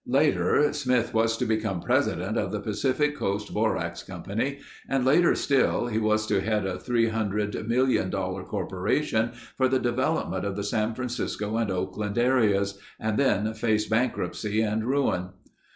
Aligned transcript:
Later 0.07 0.73
Smith 0.73 1.13
was 1.13 1.37
to 1.37 1.45
become 1.45 1.79
president 1.79 2.35
of 2.35 2.51
the 2.51 2.59
Pacific 2.59 3.15
Coast 3.15 3.53
Borax 3.53 4.01
Company 4.01 4.57
and 4.89 5.05
later 5.05 5.35
still, 5.35 5.85
he 5.85 5.99
was 5.99 6.25
to 6.25 6.41
head 6.41 6.65
a 6.65 6.79
three 6.79 7.09
hundred 7.09 7.69
million 7.69 8.09
dollar 8.09 8.43
corporation 8.43 9.29
for 9.57 9.67
the 9.67 9.77
development 9.77 10.43
of 10.43 10.55
the 10.55 10.63
San 10.63 10.95
Francisco 10.95 11.55
and 11.57 11.69
Oakland 11.69 12.17
areas 12.17 12.79
and 12.99 13.19
then 13.19 13.53
face 13.53 13.85
bankruptcy 13.87 14.59
and 14.61 14.85
ruin. 14.85 15.29